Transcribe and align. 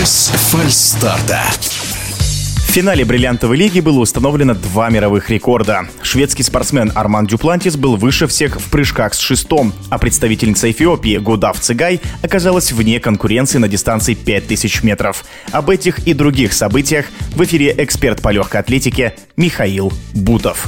Без 0.00 0.28
фальстарта. 0.28 1.42
В 1.60 2.72
финале 2.72 3.04
бриллиантовой 3.04 3.58
лиги 3.58 3.80
было 3.80 3.98
установлено 3.98 4.54
два 4.54 4.88
мировых 4.88 5.28
рекорда. 5.28 5.88
Шведский 6.00 6.42
спортсмен 6.42 6.90
Арман 6.94 7.26
Дюплантис 7.26 7.76
был 7.76 7.96
выше 7.96 8.26
всех 8.26 8.58
в 8.62 8.70
прыжках 8.70 9.12
с 9.12 9.18
шестом, 9.18 9.74
а 9.90 9.98
представительница 9.98 10.70
Эфиопии 10.70 11.18
Гудав 11.18 11.60
Цигай 11.60 12.00
оказалась 12.22 12.72
вне 12.72 12.98
конкуренции 12.98 13.58
на 13.58 13.68
дистанции 13.68 14.14
5000 14.14 14.82
метров. 14.84 15.22
Об 15.52 15.68
этих 15.68 15.98
и 16.06 16.14
других 16.14 16.54
событиях 16.54 17.04
в 17.36 17.44
эфире 17.44 17.74
эксперт 17.76 18.22
по 18.22 18.30
легкой 18.30 18.62
атлетике 18.62 19.16
Михаил 19.36 19.92
Бутов. 20.14 20.66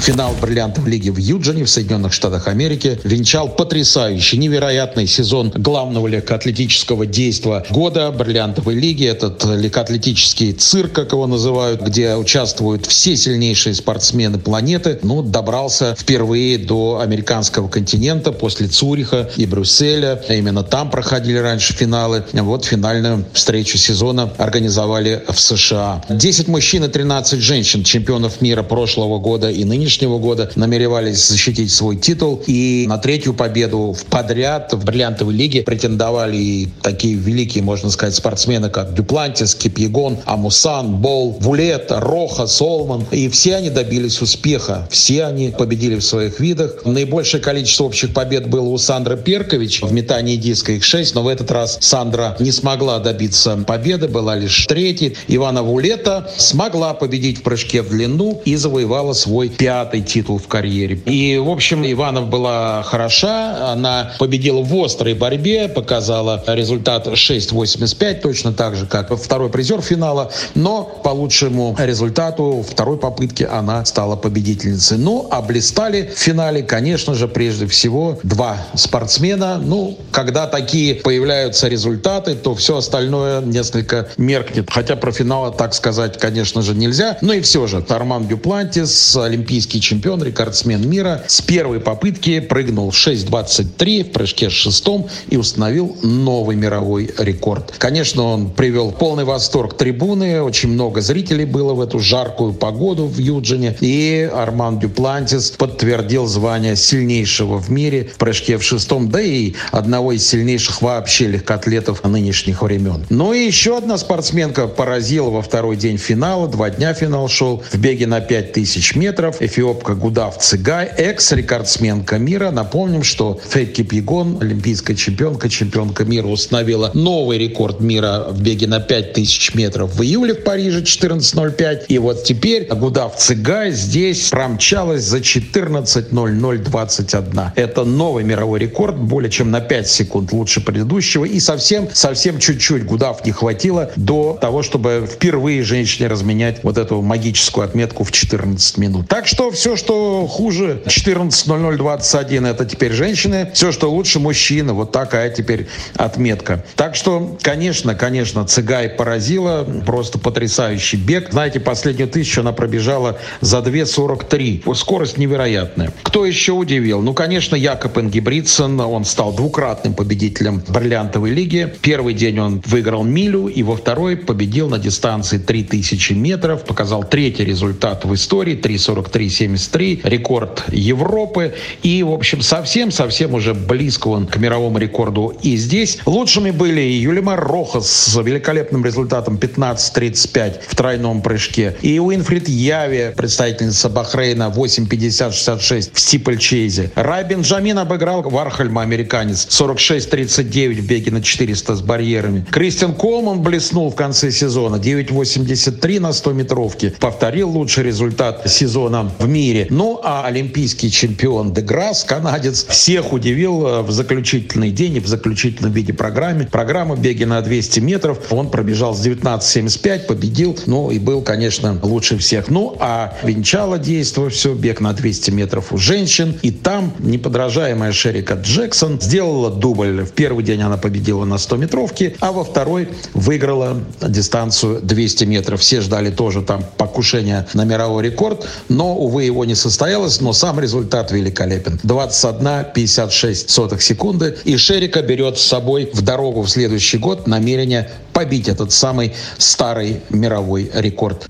Финал 0.00 0.34
бриллиантовой 0.40 0.92
лиги 0.92 1.10
в 1.10 1.18
Юджине 1.18 1.64
в 1.64 1.70
Соединенных 1.70 2.14
Штатах 2.14 2.48
Америки 2.48 2.98
венчал 3.04 3.50
потрясающий, 3.50 4.38
невероятный 4.38 5.06
сезон 5.06 5.50
главного 5.54 6.06
легкоатлетического 6.06 7.04
действа 7.04 7.66
года 7.68 8.10
бриллиантовой 8.10 8.76
лиги. 8.76 9.04
Этот 9.04 9.44
легкоатлетический 9.44 10.52
цирк, 10.54 10.92
как 10.92 11.12
его 11.12 11.26
называют, 11.26 11.82
где 11.82 12.14
участвуют 12.14 12.86
все 12.86 13.14
сильнейшие 13.14 13.74
спортсмены 13.74 14.38
планеты, 14.38 14.98
ну, 15.02 15.20
добрался 15.22 15.94
впервые 15.94 16.56
до 16.56 17.00
американского 17.00 17.68
континента 17.68 18.32
после 18.32 18.68
Цуриха 18.68 19.30
и 19.36 19.44
Брюсселя. 19.44 20.22
Именно 20.30 20.62
там 20.62 20.90
проходили 20.90 21.36
раньше 21.36 21.74
финалы. 21.74 22.24
Вот 22.32 22.64
финальную 22.64 23.26
встречу 23.34 23.76
сезона 23.76 24.32
организовали 24.38 25.22
в 25.28 25.38
США. 25.38 26.02
10 26.08 26.48
мужчин 26.48 26.84
и 26.84 26.88
13 26.88 27.38
женщин, 27.38 27.84
чемпионов 27.84 28.40
мира 28.40 28.62
прошлого 28.62 29.18
года 29.18 29.50
и 29.50 29.62
нынешнего 29.64 29.89
нынешнего 29.90 30.18
года 30.18 30.48
намеревались 30.54 31.26
защитить 31.26 31.72
свой 31.72 31.96
титул. 31.96 32.40
И 32.46 32.86
на 32.88 32.98
третью 32.98 33.34
победу 33.34 33.92
в 33.92 34.04
подряд 34.04 34.72
в 34.72 34.84
бриллиантовой 34.84 35.34
лиге 35.34 35.62
претендовали 35.62 36.36
и 36.36 36.68
такие 36.82 37.14
великие, 37.14 37.64
можно 37.64 37.90
сказать, 37.90 38.14
спортсмены, 38.14 38.70
как 38.70 38.94
Дюплантис, 38.94 39.56
Кипьегон, 39.56 40.18
Амусан, 40.26 40.96
Бол, 41.00 41.32
Вулет, 41.40 41.86
Роха, 41.90 42.46
Солман. 42.46 43.04
И 43.10 43.28
все 43.28 43.56
они 43.56 43.70
добились 43.70 44.22
успеха. 44.22 44.86
Все 44.90 45.24
они 45.24 45.48
победили 45.48 45.96
в 45.96 46.04
своих 46.04 46.38
видах. 46.38 46.84
Наибольшее 46.84 47.42
количество 47.42 47.84
общих 47.84 48.14
побед 48.14 48.48
было 48.48 48.68
у 48.68 48.78
Сандры 48.78 49.16
Перкович. 49.16 49.82
В 49.82 49.92
метании 49.92 50.36
диска 50.36 50.72
их 50.72 50.84
шесть, 50.84 51.16
но 51.16 51.22
в 51.24 51.28
этот 51.28 51.50
раз 51.50 51.78
Сандра 51.80 52.36
не 52.38 52.52
смогла 52.52 53.00
добиться 53.00 53.56
победы, 53.66 54.06
была 54.06 54.36
лишь 54.36 54.66
третьей. 54.66 55.16
Ивана 55.26 55.64
Вулета 55.64 56.30
смогла 56.36 56.94
победить 56.94 57.38
в 57.38 57.42
прыжке 57.42 57.82
в 57.82 57.88
длину 57.88 58.40
и 58.44 58.54
завоевала 58.54 59.14
свой 59.14 59.48
пятый 59.48 59.79
пятый 59.80 60.02
титул 60.02 60.38
в 60.38 60.46
карьере. 60.46 60.96
И, 61.06 61.38
в 61.38 61.48
общем, 61.48 61.82
Иванов 61.90 62.28
была 62.28 62.82
хороша. 62.82 63.72
Она 63.72 64.12
победила 64.18 64.62
в 64.62 64.74
острой 64.84 65.14
борьбе, 65.14 65.68
показала 65.68 66.42
результат 66.46 67.06
6.85, 67.06 68.20
точно 68.20 68.52
так 68.52 68.76
же, 68.76 68.86
как 68.86 69.10
второй 69.16 69.48
призер 69.48 69.80
финала. 69.80 70.30
Но 70.54 70.82
по 70.82 71.08
лучшему 71.08 71.74
результату 71.78 72.62
второй 72.68 72.98
попытки 72.98 73.48
она 73.50 73.82
стала 73.86 74.16
победительницей. 74.16 74.98
Ну, 74.98 75.26
а 75.30 75.40
блистали 75.40 76.12
в 76.14 76.18
финале, 76.18 76.62
конечно 76.62 77.14
же, 77.14 77.26
прежде 77.26 77.66
всего 77.66 78.18
два 78.22 78.58
спортсмена. 78.74 79.56
Ну, 79.64 79.96
когда 80.12 80.46
такие 80.46 80.96
появляются 80.96 81.68
результаты, 81.68 82.34
то 82.34 82.54
все 82.54 82.76
остальное 82.76 83.40
несколько 83.40 84.08
меркнет. 84.18 84.68
Хотя 84.70 84.96
про 84.96 85.10
финал 85.10 85.54
так 85.56 85.72
сказать, 85.72 86.18
конечно 86.18 86.60
же, 86.60 86.74
нельзя. 86.74 87.16
Но 87.22 87.32
и 87.32 87.40
все 87.40 87.66
же, 87.66 87.82
Арман 87.88 88.28
Дюплантис, 88.28 89.16
олимпийский 89.16 89.69
олимпийский 89.70 89.80
чемпион, 89.80 90.22
рекордсмен 90.22 90.88
мира, 90.88 91.22
с 91.26 91.40
первой 91.40 91.80
попытки 91.80 92.40
прыгнул 92.40 92.90
6.23 92.90 94.04
в 94.04 94.12
прыжке 94.12 94.50
с 94.50 94.52
шестом 94.52 95.08
и 95.28 95.36
установил 95.36 95.96
новый 96.02 96.56
мировой 96.56 97.10
рекорд. 97.18 97.74
Конечно, 97.78 98.24
он 98.24 98.50
привел 98.50 98.90
полный 98.92 99.24
восторг 99.24 99.76
трибуны, 99.76 100.42
очень 100.42 100.70
много 100.70 101.00
зрителей 101.00 101.44
было 101.44 101.74
в 101.74 101.80
эту 101.80 102.00
жаркую 102.00 102.52
погоду 102.54 103.06
в 103.06 103.18
Юджине, 103.18 103.76
и 103.80 104.28
Арман 104.32 104.78
Дюплантис 104.78 105.50
подтвердил 105.50 106.26
звание 106.26 106.76
сильнейшего 106.76 107.58
в 107.58 107.70
мире 107.70 108.10
в 108.14 108.18
прыжке 108.18 108.58
в 108.58 108.62
шестом, 108.62 109.08
да 109.08 109.20
и 109.20 109.54
одного 109.70 110.12
из 110.12 110.26
сильнейших 110.26 110.82
вообще 110.82 111.28
легкоатлетов 111.28 112.04
нынешних 112.04 112.62
времен. 112.62 113.06
Ну 113.10 113.32
и 113.32 113.46
еще 113.46 113.76
одна 113.76 113.98
спортсменка 113.98 114.66
поразила 114.66 115.30
во 115.30 115.42
второй 115.42 115.76
день 115.76 115.98
финала, 115.98 116.48
два 116.48 116.70
дня 116.70 116.94
финал 116.94 117.28
шел 117.28 117.62
в 117.72 117.78
беге 117.78 118.06
на 118.06 118.20
5000 118.20 118.96
метров 118.96 119.40
эфиопка 119.50 119.94
Гудав 119.94 120.38
Цигай, 120.38 120.86
экс-рекордсменка 120.86 122.18
мира. 122.18 122.52
Напомним, 122.52 123.02
что 123.02 123.40
Фейт 123.50 123.72
Кипьегон, 123.72 124.38
олимпийская 124.40 124.94
чемпионка, 124.96 125.48
чемпионка 125.48 126.04
мира, 126.04 126.28
установила 126.28 126.92
новый 126.94 127.38
рекорд 127.38 127.80
мира 127.80 128.26
в 128.28 128.40
беге 128.40 128.68
на 128.68 128.78
5000 128.78 129.54
метров 129.54 129.96
в 129.96 130.02
июле 130.02 130.34
в 130.34 130.44
Париже 130.44 130.82
14.05. 130.82 131.86
И 131.88 131.98
вот 131.98 132.22
теперь 132.22 132.68
Гудав 132.68 133.16
Цигай 133.16 133.72
здесь 133.72 134.28
промчалась 134.28 135.02
за 135.02 135.18
14.0021. 135.18 137.50
Это 137.56 137.84
новый 137.84 138.22
мировой 138.22 138.60
рекорд, 138.60 138.96
более 138.96 139.30
чем 139.30 139.50
на 139.50 139.60
5 139.60 139.88
секунд 139.88 140.32
лучше 140.32 140.60
предыдущего. 140.60 141.24
И 141.24 141.40
совсем, 141.40 141.88
совсем 141.92 142.38
чуть-чуть 142.38 142.84
Гудав 142.84 143.26
не 143.26 143.32
хватило 143.32 143.90
до 143.96 144.38
того, 144.40 144.62
чтобы 144.62 145.08
впервые 145.10 145.64
женщине 145.64 146.06
разменять 146.06 146.62
вот 146.62 146.78
эту 146.78 147.02
магическую 147.02 147.64
отметку 147.64 148.04
в 148.04 148.12
14 148.12 148.78
минут. 148.78 149.08
Так 149.08 149.26
что 149.26 149.39
все, 149.50 149.74
что 149.76 150.26
хуже 150.26 150.82
14.0021, 150.84 152.46
это 152.46 152.66
теперь 152.66 152.92
женщины. 152.92 153.50
Все, 153.54 153.72
что 153.72 153.90
лучше 153.90 154.18
мужчины. 154.18 154.74
Вот 154.74 154.92
такая 154.92 155.30
теперь 155.30 155.66
отметка. 155.96 156.62
Так 156.76 156.94
что, 156.94 157.38
конечно, 157.40 157.94
конечно, 157.94 158.46
Цыгай 158.46 158.90
поразила. 158.90 159.66
Просто 159.86 160.18
потрясающий 160.18 160.98
бег. 160.98 161.30
Знаете, 161.30 161.58
последнюю 161.58 162.10
тысячу 162.10 162.42
она 162.42 162.52
пробежала 162.52 163.18
за 163.40 163.60
2.43. 163.60 164.74
Скорость 164.74 165.16
невероятная. 165.16 165.90
Кто 166.02 166.26
еще 166.26 166.52
удивил? 166.52 167.00
Ну, 167.00 167.14
конечно, 167.14 167.56
Якоб 167.56 167.96
Энгибридсон. 167.96 168.78
Он 168.80 169.06
стал 169.06 169.32
двукратным 169.32 169.94
победителем 169.94 170.62
бриллиантовой 170.68 171.30
лиги. 171.30 171.72
Первый 171.80 172.12
день 172.12 172.38
он 172.40 172.62
выиграл 172.66 173.04
милю, 173.04 173.46
и 173.46 173.62
во 173.62 173.76
второй 173.76 174.18
победил 174.18 174.68
на 174.68 174.78
дистанции 174.78 175.38
3000 175.38 176.12
метров. 176.12 176.64
Показал 176.64 177.04
третий 177.04 177.46
результат 177.46 178.04
в 178.04 178.12
истории. 178.12 178.54
3.43 178.60 179.29
73, 179.30 180.02
рекорд 180.04 180.64
Европы. 180.68 181.54
И, 181.82 182.02
в 182.02 182.12
общем, 182.12 182.42
совсем-совсем 182.42 183.34
уже 183.34 183.54
близко 183.54 184.08
он 184.08 184.26
к 184.26 184.36
мировому 184.36 184.78
рекорду. 184.78 185.34
И 185.42 185.56
здесь 185.56 185.98
лучшими 186.06 186.50
были 186.50 186.80
Юлимар 186.80 187.40
Рохас 187.40 187.90
с 187.90 188.22
великолепным 188.22 188.84
результатом 188.84 189.36
15.35 189.36 190.60
в 190.68 190.74
тройном 190.74 191.22
прыжке. 191.22 191.76
И 191.82 191.98
Уинфрид 191.98 192.48
Яви, 192.48 193.14
представительница 193.16 193.88
Бахрейна, 193.88 194.52
8.50-66 194.54 195.90
в 195.94 196.00
стипльчейзе. 196.00 196.90
Рай 196.94 197.24
Бенджамин 197.24 197.78
обыграл 197.78 198.22
Вархальма, 198.22 198.82
американец, 198.82 199.46
46.39 199.46 200.80
в 200.80 200.86
беге 200.86 201.10
на 201.10 201.22
400 201.22 201.76
с 201.76 201.80
барьерами. 201.80 202.44
Кристиан 202.50 202.94
Колман 202.94 203.40
блеснул 203.40 203.90
в 203.90 203.94
конце 203.94 204.30
сезона, 204.30 204.76
9.83 204.76 206.00
на 206.00 206.12
100 206.12 206.32
метровке. 206.32 206.94
Повторил 206.98 207.50
лучший 207.50 207.84
результат 207.84 208.50
сезона 208.50 209.10
в 209.20 209.28
мире. 209.28 209.66
Ну, 209.70 210.00
а 210.02 210.24
олимпийский 210.24 210.90
чемпион 210.90 211.52
Деграсс, 211.52 212.04
канадец, 212.04 212.66
всех 212.66 213.12
удивил 213.12 213.66
э, 213.66 213.82
в 213.82 213.90
заключительный 213.90 214.70
день 214.70 214.96
и 214.96 215.00
в 215.00 215.06
заключительном 215.06 215.72
виде 215.72 215.92
программы. 215.92 216.46
Программа 216.50 216.96
беги 216.96 217.26
на 217.26 217.40
200 217.42 217.80
метров. 217.80 218.18
Он 218.32 218.50
пробежал 218.50 218.94
с 218.94 219.06
19.75, 219.06 220.06
победил, 220.06 220.58
ну 220.66 220.90
и 220.90 220.98
был, 220.98 221.20
конечно, 221.20 221.78
лучше 221.82 222.16
всех. 222.16 222.48
Ну, 222.48 222.76
а 222.80 223.14
венчало 223.22 223.78
действие 223.78 224.30
все, 224.30 224.54
бег 224.54 224.80
на 224.80 224.92
200 224.94 225.30
метров 225.32 225.72
у 225.72 225.76
женщин. 225.76 226.38
И 226.40 226.50
там 226.50 226.94
неподражаемая 226.98 227.92
Шерика 227.92 228.34
Джексон 228.34 229.00
сделала 229.00 229.50
дубль. 229.50 230.04
В 230.04 230.12
первый 230.12 230.44
день 230.44 230.62
она 230.62 230.78
победила 230.78 231.26
на 231.26 231.36
100 231.36 231.56
метровке, 231.56 232.14
а 232.20 232.32
во 232.32 232.44
второй 232.44 232.88
выиграла 233.12 233.76
дистанцию 234.00 234.80
200 234.80 235.24
метров. 235.24 235.60
Все 235.60 235.82
ждали 235.82 236.10
тоже 236.10 236.40
там 236.40 236.64
покушения 236.78 237.46
на 237.52 237.64
мировой 237.64 238.04
рекорд, 238.04 238.48
но, 238.68 238.96
увы, 239.10 239.24
его 239.24 239.44
не 239.44 239.56
состоялось, 239.56 240.20
но 240.20 240.32
сам 240.32 240.60
результат 240.60 241.10
великолепен. 241.10 241.80
21,56 241.82 243.80
секунды. 243.80 244.36
И 244.44 244.56
Шерика 244.56 245.02
берет 245.02 245.36
с 245.38 245.42
собой 245.42 245.90
в 245.92 246.02
дорогу 246.02 246.42
в 246.42 246.48
следующий 246.48 246.98
год 246.98 247.26
намерение 247.26 247.90
побить 248.12 248.48
этот 248.48 248.72
самый 248.72 249.12
старый 249.38 250.00
мировой 250.10 250.70
рекорд. 250.72 251.28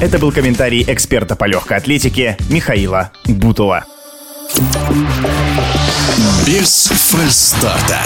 Это 0.00 0.18
был 0.18 0.32
комментарий 0.32 0.84
эксперта 0.86 1.36
по 1.36 1.44
легкой 1.44 1.76
атлетике 1.78 2.36
Михаила 2.48 3.12
Бутова. 3.26 3.84
Без 6.46 6.88
фальстарта. 6.88 8.00